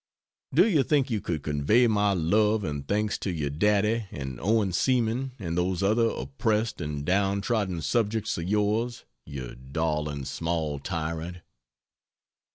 [0.51, 4.73] Do you think you could convey my love and thanks to your "daddy" and Owen
[4.73, 11.41] Seaman and those other oppressed and down trodden subjects of yours, you darling small tyrant?